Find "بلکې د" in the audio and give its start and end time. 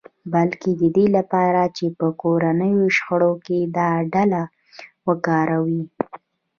0.33-0.83